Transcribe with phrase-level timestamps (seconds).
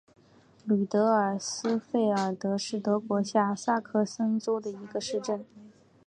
[0.65, 5.45] 吕德尔斯费尔德是德国下萨克森州的一个市镇。